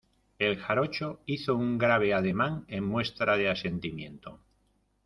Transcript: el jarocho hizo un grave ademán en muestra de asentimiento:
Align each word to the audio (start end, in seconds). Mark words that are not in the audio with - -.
el 0.39 0.57
jarocho 0.57 1.21
hizo 1.27 1.53
un 1.55 1.77
grave 1.77 2.15
ademán 2.15 2.65
en 2.69 2.83
muestra 2.85 3.37
de 3.37 3.49
asentimiento: 3.49 4.39